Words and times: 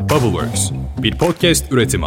Bubbleworks, 0.00 0.70
bir 1.02 1.18
podcast 1.18 1.72
üretimi. 1.72 2.06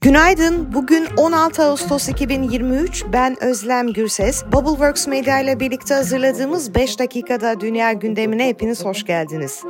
Günaydın. 0.00 0.74
Bugün 0.74 1.06
16 1.16 1.62
Ağustos 1.62 2.08
2023. 2.08 3.04
Ben 3.12 3.44
Özlem 3.44 3.92
Gürses. 3.92 4.44
Bubbleworks 4.52 5.06
Media 5.06 5.40
ile 5.40 5.60
birlikte 5.60 5.94
hazırladığımız 5.94 6.74
5 6.74 6.98
dakikada 6.98 7.60
dünya 7.60 7.92
gündemine 7.92 8.48
hepiniz 8.48 8.84
hoş 8.84 9.04
geldiniz. 9.04 9.62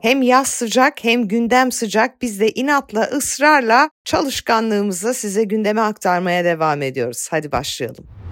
Hem 0.00 0.22
yaz 0.22 0.48
sıcak 0.48 1.04
hem 1.04 1.28
gündem 1.28 1.72
sıcak. 1.72 2.22
Biz 2.22 2.40
de 2.40 2.50
inatla, 2.50 3.02
ısrarla 3.02 3.90
çalışkanlığımızla 4.04 5.14
size 5.14 5.44
gündeme 5.44 5.80
aktarmaya 5.80 6.44
devam 6.44 6.82
ediyoruz. 6.82 7.28
Hadi 7.30 7.52
başlayalım. 7.52 8.23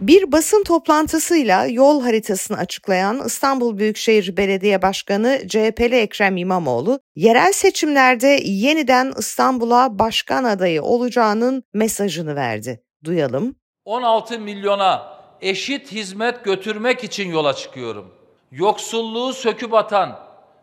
Bir 0.00 0.32
basın 0.32 0.64
toplantısıyla 0.64 1.66
yol 1.66 2.02
haritasını 2.02 2.56
açıklayan 2.56 3.22
İstanbul 3.26 3.78
Büyükşehir 3.78 4.36
Belediye 4.36 4.82
Başkanı 4.82 5.38
CHP'li 5.48 5.96
Ekrem 5.96 6.36
İmamoğlu, 6.36 7.00
yerel 7.16 7.52
seçimlerde 7.52 8.40
yeniden 8.44 9.12
İstanbul'a 9.18 9.98
başkan 9.98 10.44
adayı 10.44 10.82
olacağının 10.82 11.62
mesajını 11.74 12.36
verdi. 12.36 12.82
Duyalım. 13.04 13.54
16 13.84 14.38
milyona 14.38 15.02
eşit 15.40 15.92
hizmet 15.92 16.44
götürmek 16.44 17.04
için 17.04 17.28
yola 17.28 17.52
çıkıyorum. 17.52 18.14
Yoksulluğu 18.52 19.32
söküp 19.32 19.74
atan, 19.74 20.18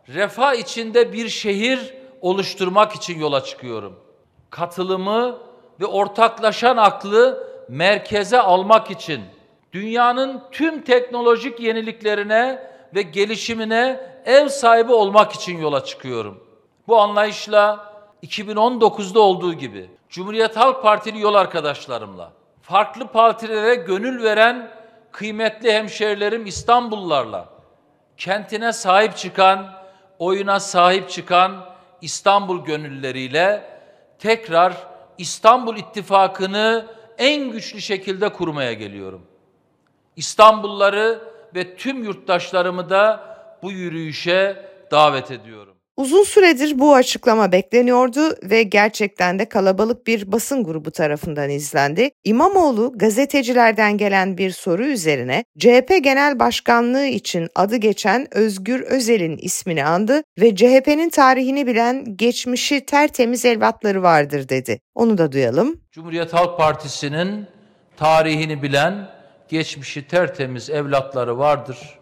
refah 0.08 0.54
içinde 0.54 1.12
bir 1.12 1.28
şehir 1.28 1.94
oluşturmak 2.20 2.92
için 2.92 3.18
yola 3.18 3.44
çıkıyorum. 3.44 4.00
Katılımı 4.50 5.38
ve 5.80 5.86
ortaklaşan 5.86 6.76
aklı 6.76 7.47
merkeze 7.68 8.40
almak 8.40 8.90
için 8.90 9.20
dünyanın 9.72 10.42
tüm 10.52 10.84
teknolojik 10.84 11.60
yeniliklerine 11.60 12.62
ve 12.94 13.02
gelişimine 13.02 14.00
ev 14.24 14.48
sahibi 14.48 14.92
olmak 14.92 15.32
için 15.32 15.58
yola 15.58 15.84
çıkıyorum. 15.84 16.44
Bu 16.88 17.00
anlayışla 17.00 17.92
2019'da 18.22 19.20
olduğu 19.20 19.54
gibi 19.54 19.90
Cumhuriyet 20.08 20.56
Halk 20.56 20.82
Partili 20.82 21.20
yol 21.20 21.34
arkadaşlarımla, 21.34 22.32
farklı 22.62 23.06
partilere 23.06 23.74
gönül 23.74 24.22
veren 24.22 24.70
kıymetli 25.12 25.72
hemşerilerim 25.72 26.46
İstanbullularla, 26.46 27.48
kentine 28.16 28.72
sahip 28.72 29.16
çıkan, 29.16 29.66
oyuna 30.18 30.60
sahip 30.60 31.10
çıkan 31.10 31.64
İstanbul 32.00 32.64
gönülleriyle 32.64 33.64
tekrar 34.18 34.72
İstanbul 35.18 35.76
İttifakı'nı 35.76 36.97
en 37.18 37.50
güçlü 37.50 37.80
şekilde 37.80 38.28
kurmaya 38.28 38.72
geliyorum. 38.72 39.22
İstanbulluları 40.16 41.22
ve 41.54 41.76
tüm 41.76 42.04
yurttaşlarımı 42.04 42.90
da 42.90 43.28
bu 43.62 43.72
yürüyüşe 43.72 44.68
davet 44.90 45.30
ediyorum. 45.30 45.77
Uzun 45.98 46.22
süredir 46.22 46.78
bu 46.78 46.94
açıklama 46.94 47.52
bekleniyordu 47.52 48.20
ve 48.42 48.62
gerçekten 48.62 49.38
de 49.38 49.48
kalabalık 49.48 50.06
bir 50.06 50.32
basın 50.32 50.64
grubu 50.64 50.90
tarafından 50.90 51.50
izlendi. 51.50 52.10
İmamoğlu 52.24 52.92
gazetecilerden 52.96 53.96
gelen 53.96 54.38
bir 54.38 54.50
soru 54.50 54.84
üzerine 54.84 55.44
CHP 55.58 55.88
Genel 56.02 56.38
Başkanlığı 56.38 57.04
için 57.04 57.48
adı 57.54 57.76
geçen 57.76 58.26
Özgür 58.30 58.80
Özel'in 58.80 59.36
ismini 59.36 59.84
andı 59.84 60.22
ve 60.40 60.56
CHP'nin 60.56 61.10
tarihini 61.10 61.66
bilen 61.66 62.16
geçmişi 62.16 62.86
tertemiz 62.86 63.44
evlatları 63.44 64.02
vardır 64.02 64.48
dedi. 64.48 64.80
Onu 64.94 65.18
da 65.18 65.32
duyalım. 65.32 65.80
Cumhuriyet 65.92 66.32
Halk 66.32 66.58
Partisi'nin 66.58 67.46
tarihini 67.96 68.62
bilen 68.62 69.08
geçmişi 69.48 70.08
tertemiz 70.08 70.70
evlatları 70.70 71.38
vardır. 71.38 71.98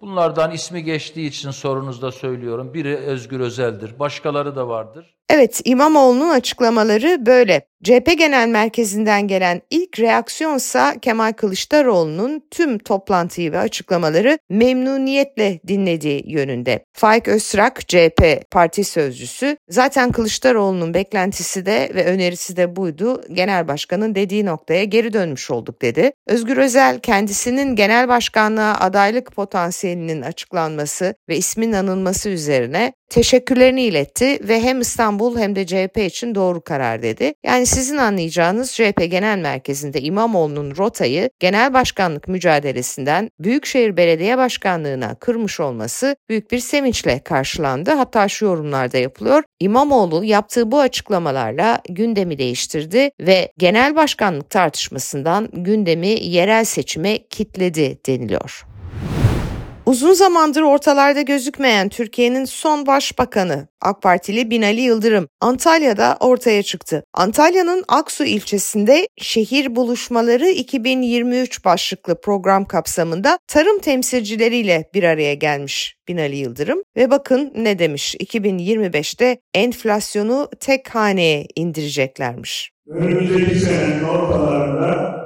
Bunlardan 0.00 0.50
ismi 0.50 0.84
geçtiği 0.84 1.28
için 1.28 1.50
sorunuzda 1.50 2.12
söylüyorum. 2.12 2.74
Biri 2.74 2.96
Özgür 2.96 3.40
Özel'dir. 3.40 3.98
Başkaları 3.98 4.56
da 4.56 4.68
vardır. 4.68 5.17
Evet 5.28 5.60
İmamoğlu'nun 5.64 6.28
açıklamaları 6.28 7.26
böyle. 7.26 7.68
CHP 7.84 8.18
Genel 8.18 8.48
Merkezi'nden 8.48 9.28
gelen 9.28 9.62
ilk 9.70 10.00
reaksiyonsa 10.00 10.94
Kemal 11.02 11.32
Kılıçdaroğlu'nun 11.32 12.42
tüm 12.50 12.78
toplantıyı 12.78 13.52
ve 13.52 13.58
açıklamaları 13.58 14.38
memnuniyetle 14.50 15.60
dinlediği 15.68 16.22
yönünde. 16.26 16.84
Faik 16.92 17.28
Öztrak 17.28 17.88
CHP 17.88 18.50
parti 18.50 18.84
sözcüsü 18.84 19.56
zaten 19.68 20.12
Kılıçdaroğlu'nun 20.12 20.94
beklentisi 20.94 21.66
de 21.66 21.90
ve 21.94 22.04
önerisi 22.04 22.56
de 22.56 22.76
buydu. 22.76 23.22
Genel 23.32 23.68
Başkan'ın 23.68 24.14
dediği 24.14 24.46
noktaya 24.46 24.84
geri 24.84 25.12
dönmüş 25.12 25.50
olduk 25.50 25.82
dedi. 25.82 26.12
Özgür 26.26 26.56
Özel 26.56 26.98
kendisinin 26.98 27.76
genel 27.76 28.08
başkanlığa 28.08 28.74
adaylık 28.80 29.32
potansiyelinin 29.32 30.22
açıklanması 30.22 31.14
ve 31.28 31.36
ismin 31.36 31.72
anılması 31.72 32.28
üzerine 32.28 32.92
teşekkürlerini 33.10 33.82
iletti 33.82 34.38
ve 34.48 34.62
hem 34.62 34.80
İstanbul 34.80 35.17
hem 35.38 35.56
de 35.56 35.66
CHP 35.66 35.98
için 35.98 36.34
doğru 36.34 36.60
karar 36.60 37.02
dedi. 37.02 37.34
Yani 37.44 37.66
sizin 37.66 37.96
anlayacağınız 37.96 38.72
CHP 38.72 39.10
Genel 39.10 39.38
Merkezi'nde 39.38 40.00
İmamoğlu'nun 40.00 40.76
rotayı 40.76 41.30
genel 41.40 41.74
başkanlık 41.74 42.28
mücadelesinden 42.28 43.30
Büyükşehir 43.40 43.96
Belediye 43.96 44.38
Başkanlığı'na 44.38 45.14
kırmış 45.14 45.60
olması 45.60 46.16
büyük 46.28 46.50
bir 46.50 46.58
sevinçle 46.58 47.18
karşılandı. 47.18 47.90
Hatta 47.90 48.28
şu 48.28 48.44
yorumlarda 48.44 48.98
yapılıyor. 48.98 49.42
İmamoğlu 49.60 50.24
yaptığı 50.24 50.70
bu 50.70 50.80
açıklamalarla 50.80 51.80
gündemi 51.88 52.38
değiştirdi 52.38 53.10
ve 53.20 53.52
genel 53.58 53.96
başkanlık 53.96 54.50
tartışmasından 54.50 55.48
gündemi 55.52 56.08
yerel 56.08 56.64
seçime 56.64 57.18
kitledi 57.28 57.98
deniliyor. 58.06 58.77
Uzun 59.88 60.12
zamandır 60.12 60.62
ortalarda 60.62 61.20
gözükmeyen 61.22 61.88
Türkiye'nin 61.88 62.44
son 62.44 62.86
başbakanı 62.86 63.68
AK 63.80 64.02
Partili 64.02 64.50
Binali 64.50 64.80
Yıldırım 64.80 65.28
Antalya'da 65.40 66.16
ortaya 66.20 66.62
çıktı. 66.62 67.04
Antalya'nın 67.14 67.84
Aksu 67.88 68.24
ilçesinde 68.24 69.08
Şehir 69.18 69.76
Buluşmaları 69.76 70.48
2023 70.48 71.64
başlıklı 71.64 72.20
program 72.20 72.64
kapsamında 72.64 73.38
tarım 73.46 73.78
temsilcileriyle 73.78 74.90
bir 74.94 75.02
araya 75.02 75.34
gelmiş 75.34 75.96
Binali 76.08 76.36
Yıldırım 76.36 76.82
ve 76.96 77.10
bakın 77.10 77.52
ne 77.56 77.78
demiş 77.78 78.14
2025'te 78.14 79.38
enflasyonu 79.54 80.48
tek 80.60 80.94
haneye 80.94 81.46
indireceklermiş. 81.56 82.70
Önümüzdeki 82.86 83.58
senenin 83.58 84.04
ortalarında 84.04 85.18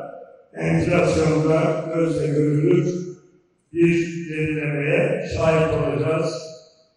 enflasyonda 0.54 1.84
gözle 1.94 2.26
görülür 2.26 3.11
bir 3.72 4.28
derinlemeye 4.31 5.28
şahit 5.34 5.75
olacağız 5.75 6.34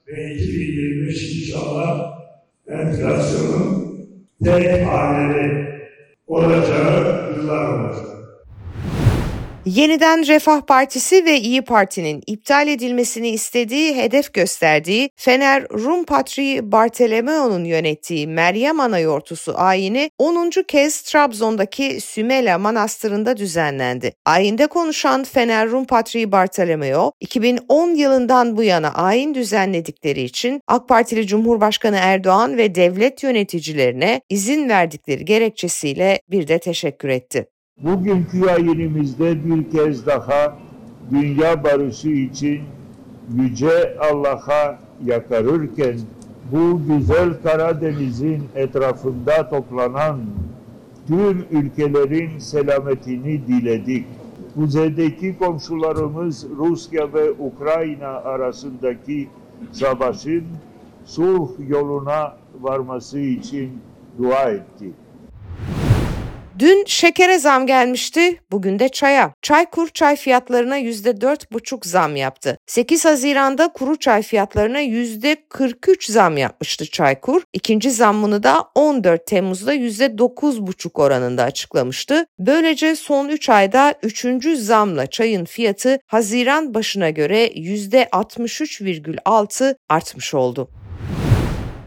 ve 0.07 0.35
2023 0.35 1.23
inşallah 1.23 2.19
enflasyonun 2.67 3.95
tek 4.43 4.87
haneli 4.87 5.65
olacağı 6.27 7.33
yıllar 7.37 7.69
olacak. 7.69 8.14
Yeniden 9.65 10.27
Refah 10.27 10.61
Partisi 10.61 11.25
ve 11.25 11.39
İyi 11.39 11.61
Parti'nin 11.61 12.23
iptal 12.27 12.67
edilmesini 12.67 13.29
istediği, 13.29 13.95
hedef 13.95 14.33
gösterdiği 14.33 15.09
Fener 15.15 15.69
Rum 15.69 16.05
Patriği 16.05 16.71
Bartolomeo'nun 16.71 17.63
yönettiği 17.63 18.27
Meryem 18.27 18.79
Anayortusu 18.79 19.53
ayini 19.57 20.09
10. 20.17 20.51
kez 20.67 21.01
Trabzon'daki 21.01 22.01
Sümela 22.01 22.57
Manastırı'nda 22.57 23.37
düzenlendi. 23.37 24.13
Ayinde 24.25 24.67
konuşan 24.67 25.23
Fener 25.23 25.69
Rum 25.69 25.85
Patriği 25.85 26.31
Bartolomeo, 26.31 27.11
2010 27.19 27.95
yılından 27.95 28.57
bu 28.57 28.63
yana 28.63 28.93
ayin 28.93 29.33
düzenledikleri 29.33 30.21
için 30.21 30.61
AK 30.67 30.89
Partili 30.89 31.27
Cumhurbaşkanı 31.27 31.97
Erdoğan 31.99 32.57
ve 32.57 32.75
devlet 32.75 33.23
yöneticilerine 33.23 34.21
izin 34.29 34.69
verdikleri 34.69 35.25
gerekçesiyle 35.25 36.19
bir 36.31 36.47
de 36.47 36.59
teşekkür 36.59 37.09
etti. 37.09 37.47
Bugünkü 37.83 38.37
yayınımızda 38.45 39.45
bir 39.45 39.71
kez 39.71 40.05
daha 40.05 40.57
dünya 41.11 41.63
barışı 41.63 42.09
için 42.09 42.61
Yüce 43.35 43.97
Allah'a 43.99 44.79
yakarırken 45.05 45.99
bu 46.51 46.81
güzel 46.87 47.41
Karadeniz'in 47.43 48.43
etrafında 48.55 49.49
toplanan 49.49 50.19
tüm 51.07 51.45
ülkelerin 51.51 52.39
selametini 52.39 53.47
diledik. 53.47 54.05
Kuzeydeki 54.55 55.37
komşularımız 55.37 56.47
Rusya 56.57 57.13
ve 57.13 57.31
Ukrayna 57.31 58.07
arasındaki 58.07 59.27
savaşın 59.71 60.43
sulh 61.05 61.49
yoluna 61.69 62.33
varması 62.61 63.19
için 63.19 63.71
dua 64.17 64.43
ettik. 64.43 64.93
Dün 66.59 66.83
şekere 66.87 67.39
zam 67.39 67.67
gelmişti, 67.67 68.39
bugün 68.51 68.79
de 68.79 68.89
çaya. 68.89 69.33
Çaykur 69.41 69.89
çay 69.89 70.15
fiyatlarına 70.15 70.79
%4,5 70.79 71.87
zam 71.87 72.15
yaptı. 72.15 72.57
8 72.67 73.05
Haziran'da 73.05 73.73
kuru 73.73 73.99
çay 73.99 74.21
fiyatlarına 74.21 74.81
%43 74.81 76.11
zam 76.11 76.37
yapmıştı 76.37 76.85
Çaykur. 76.85 77.41
İkinci 77.53 77.91
zammını 77.91 78.43
da 78.43 78.63
14 78.75 79.27
Temmuz'da 79.27 79.75
%9,5 79.75 81.01
oranında 81.01 81.43
açıklamıştı. 81.43 82.25
Böylece 82.39 82.95
son 82.95 83.29
3 83.29 83.49
ayda 83.49 83.93
3. 84.03 84.57
zamla 84.57 85.07
çayın 85.07 85.45
fiyatı 85.45 85.99
Haziran 86.07 86.73
başına 86.73 87.09
göre 87.09 87.47
%63,6 87.47 89.75
artmış 89.89 90.33
oldu. 90.33 90.69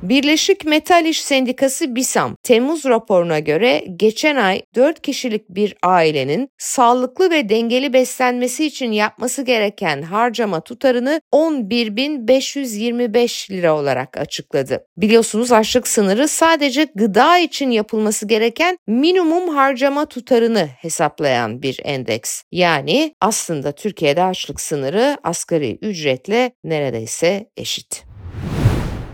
Birleşik 0.02 0.64
Metal 0.64 1.06
İş 1.06 1.22
Sendikası 1.22 1.96
BİSAM, 1.96 2.36
Temmuz 2.42 2.84
raporuna 2.84 3.38
göre 3.38 3.84
geçen 3.96 4.36
ay 4.36 4.62
4 4.74 5.02
kişilik 5.02 5.48
bir 5.48 5.76
ailenin 5.82 6.48
sağlıklı 6.58 7.30
ve 7.30 7.48
dengeli 7.48 7.92
beslenmesi 7.92 8.66
için 8.66 8.92
yapması 8.92 9.42
gereken 9.42 10.02
harcama 10.02 10.60
tutarını 10.60 11.20
11.525 11.34 13.50
lira 13.50 13.76
olarak 13.76 14.16
açıkladı. 14.16 14.86
Biliyorsunuz 14.96 15.52
açlık 15.52 15.88
sınırı 15.88 16.28
sadece 16.28 16.86
gıda 16.94 17.38
için 17.38 17.70
yapılması 17.70 18.26
gereken 18.26 18.78
minimum 18.86 19.48
harcama 19.48 20.06
tutarını 20.06 20.66
hesaplayan 20.66 21.62
bir 21.62 21.80
endeks. 21.84 22.42
Yani 22.52 23.14
aslında 23.20 23.72
Türkiye'de 23.72 24.22
açlık 24.22 24.60
sınırı 24.60 25.16
asgari 25.22 25.78
ücretle 25.82 26.52
neredeyse 26.64 27.50
eşit. 27.56 28.07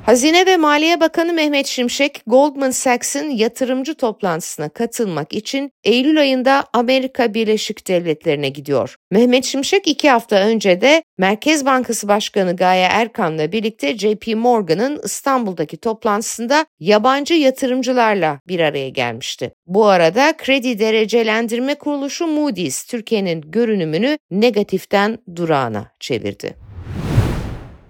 Hazine 0.07 0.47
ve 0.47 0.57
Maliye 0.57 1.01
Bakanı 1.01 1.33
Mehmet 1.33 1.67
Şimşek, 1.67 2.23
Goldman 2.27 2.71
Sachs'ın 2.71 3.31
yatırımcı 3.31 3.95
toplantısına 3.95 4.69
katılmak 4.69 5.33
için 5.33 5.73
Eylül 5.85 6.21
ayında 6.21 6.65
Amerika 6.73 7.35
Birleşik 7.35 7.89
Devletleri'ne 7.89 8.49
gidiyor. 8.49 8.97
Mehmet 9.11 9.45
Şimşek 9.45 9.89
iki 9.89 10.11
hafta 10.11 10.37
önce 10.37 10.81
de 10.81 11.03
Merkez 11.19 11.67
Bankası 11.67 12.09
Başkanı 12.09 12.57
Gaye 12.57 12.89
Erkan'la 12.91 13.53
birlikte 13.53 13.99
JP 13.99 14.37
Morgan'ın 14.37 15.01
İstanbul'daki 15.05 15.77
toplantısında 15.77 16.67
yabancı 16.81 17.35
yatırımcılarla 17.35 18.41
bir 18.49 18.61
araya 18.61 18.89
gelmişti. 18.89 19.53
Bu 19.67 19.87
arada 19.87 20.37
kredi 20.37 20.79
derecelendirme 20.79 21.75
kuruluşu 21.75 22.27
Moody's 22.27 22.85
Türkiye'nin 22.85 23.41
görünümünü 23.41 24.19
negatiften 24.31 25.19
durağına 25.37 25.87
çevirdi. 26.01 26.64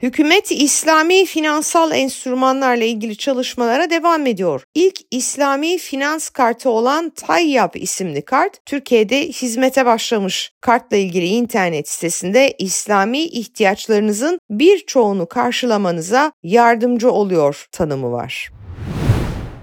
Hükümet 0.05 0.53
İslami 0.53 1.27
finansal 1.27 1.93
enstrümanlarla 1.93 2.85
ilgili 2.85 3.17
çalışmalara 3.17 3.91
devam 3.91 4.27
ediyor. 4.27 4.63
İlk 4.75 5.01
İslami 5.11 5.79
finans 5.79 6.29
kartı 6.29 6.71
olan 6.71 7.11
Tayyap 7.11 7.77
isimli 7.77 8.23
kart 8.23 8.67
Türkiye'de 8.67 9.29
hizmete 9.29 9.87
başlamış. 9.87 10.53
Kartla 10.61 10.97
ilgili 10.97 11.27
internet 11.27 11.89
sitesinde 11.89 12.55
İslami 12.59 13.19
ihtiyaçlarınızın 13.19 14.39
birçoğunu 14.51 15.27
karşılamanıza 15.27 16.33
yardımcı 16.43 17.11
oluyor 17.11 17.67
tanımı 17.73 18.13
var. 18.13 18.51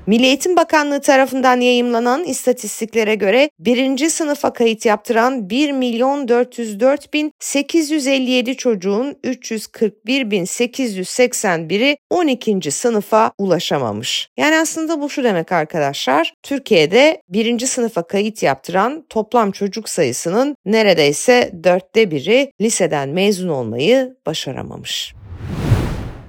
Milli 0.08 0.26
Eğitim 0.26 0.58
Bakanlığı 0.58 1.02
tarafından 1.02 1.60
yayımlanan 1.60 2.24
istatistiklere 2.24 3.16
göre 3.16 3.50
birinci 3.60 4.10
sınıfa 4.10 4.54
kayıt 4.54 4.86
yaptıran 4.86 5.50
1 5.50 5.72
milyon 5.72 6.28
404 6.28 7.14
bin 7.14 7.34
857 7.40 8.58
çocuğun 8.58 9.16
341 9.24 10.32
bin 10.32 10.46
881'i 10.46 11.98
12. 12.10 12.72
sınıfa 12.72 13.32
ulaşamamış. 13.38 14.30
Yani 14.38 14.58
aslında 14.58 15.02
bu 15.02 15.10
şu 15.10 15.24
demek 15.24 15.52
arkadaşlar. 15.52 16.34
Türkiye'de 16.44 17.22
birinci 17.30 17.68
sınıfa 17.68 18.08
kayıt 18.08 18.44
yaptıran 18.44 19.06
toplam 19.10 19.52
çocuk 19.52 19.90
sayısının 19.90 20.56
neredeyse 20.66 21.52
dörtte 21.64 22.12
biri 22.12 22.52
liseden 22.62 23.10
mezun 23.10 23.50
olmayı 23.50 24.16
başaramamış. 24.26 25.14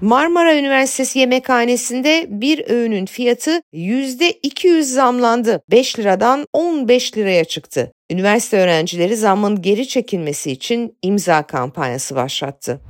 Marmara 0.03 0.55
Üniversitesi 0.59 1.19
yemekhanesinde 1.19 2.27
bir 2.29 2.71
öğünün 2.71 3.07
fiyatı 3.07 3.63
%200 3.73 4.83
zamlandı. 4.83 5.63
5 5.71 5.99
liradan 5.99 6.47
15 6.53 7.17
liraya 7.17 7.45
çıktı. 7.45 7.93
Üniversite 8.11 8.59
öğrencileri 8.59 9.17
zammın 9.17 9.63
geri 9.63 9.89
çekilmesi 9.89 10.51
için 10.51 10.99
imza 11.03 11.43
kampanyası 11.43 12.15
başlattı. 12.15 12.81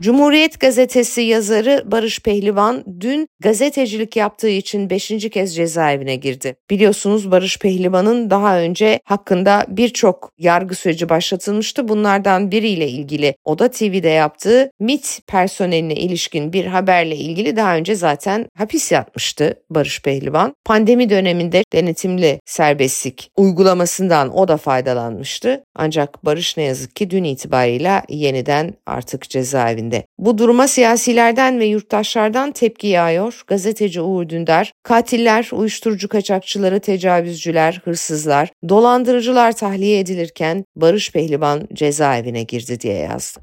Cumhuriyet 0.00 0.60
Gazetesi 0.60 1.20
yazarı 1.20 1.82
Barış 1.86 2.20
Pehlivan 2.20 2.84
dün 3.00 3.28
gazetecilik 3.40 4.16
yaptığı 4.16 4.48
için 4.48 4.90
5. 4.90 5.08
kez 5.32 5.56
cezaevine 5.56 6.16
girdi. 6.16 6.56
Biliyorsunuz 6.70 7.30
Barış 7.30 7.58
Pehlivan'ın 7.58 8.30
daha 8.30 8.58
önce 8.58 9.00
hakkında 9.04 9.66
birçok 9.68 10.32
yargı 10.38 10.74
süreci 10.74 11.08
başlatılmıştı. 11.08 11.88
Bunlardan 11.88 12.50
biriyle 12.50 12.88
ilgili 12.88 13.34
Oda 13.44 13.70
TV'de 13.70 14.08
yaptığı 14.08 14.70
MIT 14.80 15.20
personeline 15.26 15.94
ilişkin 15.94 16.52
bir 16.52 16.64
haberle 16.64 17.16
ilgili 17.16 17.56
daha 17.56 17.76
önce 17.76 17.94
zaten 17.94 18.46
hapis 18.58 18.92
yatmıştı 18.92 19.54
Barış 19.70 20.02
Pehlivan. 20.02 20.54
Pandemi 20.64 21.10
döneminde 21.10 21.62
denetimli 21.72 22.40
serbestlik 22.44 23.30
uygulamasından 23.36 24.36
o 24.36 24.48
da 24.48 24.56
faydalanmıştı. 24.56 25.64
Ancak 25.74 26.24
Barış 26.24 26.56
ne 26.56 26.62
yazık 26.62 26.96
ki 26.96 27.10
dün 27.10 27.24
itibariyle 27.24 28.02
yeniden 28.08 28.74
artık 28.86 29.30
cezaevinde 29.30 29.85
halinde. 29.86 30.06
Bu 30.18 30.38
duruma 30.38 30.68
siyasilerden 30.68 31.60
ve 31.60 31.66
yurttaşlardan 31.66 32.52
tepki 32.52 32.86
yağıyor. 32.86 33.42
Gazeteci 33.46 34.00
Uğur 34.00 34.28
Dündar, 34.28 34.72
katiller, 34.82 35.50
uyuşturucu 35.52 36.08
kaçakçıları, 36.08 36.80
tecavüzcüler, 36.80 37.80
hırsızlar, 37.84 38.50
dolandırıcılar 38.68 39.52
tahliye 39.52 39.98
edilirken 39.98 40.64
Barış 40.76 41.12
Pehlivan 41.12 41.68
cezaevine 41.72 42.42
girdi 42.42 42.80
diye 42.80 42.98
yazdı. 42.98 43.40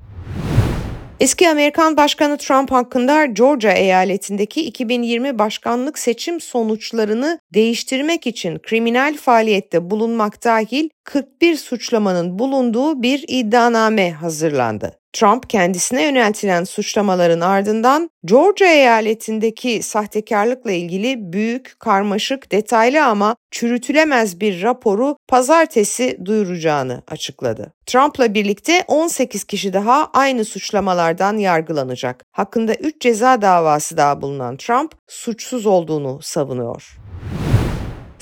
Eski 1.19 1.49
Amerikan 1.49 1.97
Başkanı 1.97 2.37
Trump 2.37 2.71
hakkında 2.71 3.25
Georgia 3.25 3.71
eyaletindeki 3.71 4.65
2020 4.65 5.39
başkanlık 5.39 5.99
seçim 5.99 6.41
sonuçlarını 6.41 7.39
değiştirmek 7.53 8.27
için 8.27 8.59
kriminal 8.59 9.17
faaliyette 9.17 9.89
bulunmak 9.89 10.43
dahil 10.43 10.89
41 11.03 11.55
suçlamanın 11.55 12.39
bulunduğu 12.39 13.01
bir 13.01 13.25
iddianame 13.27 14.11
hazırlandı. 14.11 14.99
Trump 15.13 15.49
kendisine 15.49 16.03
yöneltilen 16.03 16.63
suçlamaların 16.63 17.41
ardından 17.41 18.09
Georgia 18.25 18.67
eyaletindeki 18.67 19.83
sahtekarlıkla 19.83 20.71
ilgili 20.71 21.33
büyük, 21.33 21.75
karmaşık, 21.79 22.51
detaylı 22.51 23.05
ama 23.05 23.35
çürütülemez 23.51 24.41
bir 24.41 24.61
raporu 24.63 25.17
pazartesi 25.27 26.17
duyuracağını 26.25 27.03
açıkladı. 27.07 27.73
Trump'la 27.85 28.33
birlikte 28.33 28.83
18 28.87 29.43
kişi 29.43 29.73
daha 29.73 30.09
aynı 30.13 30.45
suçlamalardan 30.45 31.37
yargılanacak. 31.37 32.25
Hakkında 32.31 32.75
3 32.75 33.01
ceza 33.01 33.41
davası 33.41 33.97
daha 33.97 34.21
bulunan 34.21 34.57
Trump 34.57 34.91
suçsuz 35.07 35.65
olduğunu 35.65 36.19
savunuyor. 36.21 37.02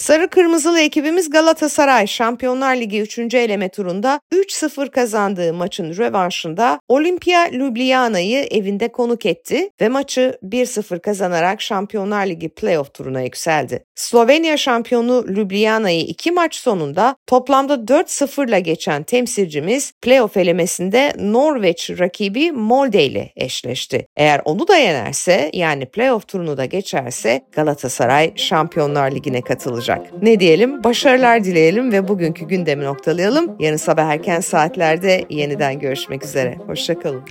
Sarı 0.02 0.30
Kırmızılı 0.30 0.80
ekibimiz 0.80 1.30
Galatasaray 1.30 2.08
Şampiyonlar 2.08 2.76
Ligi 2.76 3.02
3. 3.02 3.20
eleme 3.36 3.70
turunda 3.70 4.20
3-0 4.34 4.90
kazandığı 4.90 5.54
maçın 5.54 5.98
rövanşında 5.98 6.80
Olimpia 6.88 7.52
Ljubljana'yı 7.52 8.48
evinde 8.52 8.88
konuk 8.92 9.26
etti 9.26 9.70
ve 9.82 9.90
maçı 9.90 10.38
1-0 10.44 11.00
kazanarak 11.00 11.62
Şampiyonlar 11.62 12.26
Ligi 12.26 12.50
playoff 12.50 12.94
turuna 12.94 13.22
yükseldi. 13.22 13.84
Slovenya 13.96 14.58
şampiyonu 14.58 15.26
Ljubljana'yı 15.28 16.02
iki 16.02 16.32
maç 16.32 16.56
sonunda 16.56 17.16
toplamda 17.28 17.74
4-0 17.74 18.50
ile 18.50 18.60
geçen 18.60 19.04
temsilcimiz 19.04 19.94
playoff 20.02 20.38
elemesinde 20.38 21.14
Norveç 21.20 21.90
rakibi 22.00 22.52
Molde 22.52 23.04
ile 23.04 23.32
eşleşti. 23.36 24.08
Eğer 24.18 24.42
onu 24.46 24.68
da 24.68 24.78
yenerse 24.78 25.50
yani 25.54 25.86
playoff 25.86 26.28
turunu 26.28 26.58
da 26.58 26.66
geçerse 26.66 27.42
Galatasaray 27.52 28.34
Şampiyonlar 28.36 29.12
Ligi'ne 29.12 29.42
katılacak 29.42 29.91
olacak. 29.92 30.24
Ne 30.24 30.40
diyelim? 30.40 30.84
Başarılar 30.84 31.44
dileyelim 31.44 31.92
ve 31.92 32.08
bugünkü 32.08 32.48
gündemi 32.48 32.84
noktalayalım. 32.84 33.56
Yarın 33.60 33.78
sabah 33.78 34.06
erken 34.06 34.40
saatlerde 34.40 35.26
yeniden 35.30 35.80
görüşmek 35.80 36.26
üzere. 36.26 36.58
Hoşçakalın. 36.68 37.22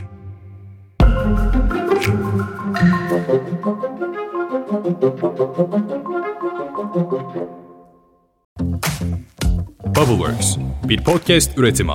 Bubbleworks 9.97 10.57
bir 10.88 11.05
podcast 11.05 11.59
üretimi. 11.59 11.93